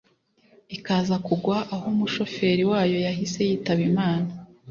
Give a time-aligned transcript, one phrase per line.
[0.75, 4.29] ikaza kugwa aho umushoferi wayo yahise yitaba Imana